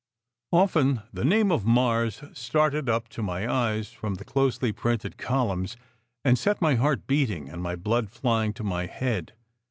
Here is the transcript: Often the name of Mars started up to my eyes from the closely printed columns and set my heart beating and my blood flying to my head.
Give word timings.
Often 0.51 1.03
the 1.13 1.23
name 1.23 1.51
of 1.51 1.63
Mars 1.63 2.23
started 2.33 2.89
up 2.89 3.07
to 3.09 3.21
my 3.21 3.47
eyes 3.47 3.91
from 3.91 4.15
the 4.15 4.25
closely 4.25 4.71
printed 4.71 5.15
columns 5.19 5.77
and 6.25 6.39
set 6.39 6.59
my 6.59 6.73
heart 6.73 7.05
beating 7.05 7.47
and 7.47 7.61
my 7.61 7.75
blood 7.75 8.09
flying 8.09 8.51
to 8.53 8.63
my 8.63 8.87
head. 8.87 9.33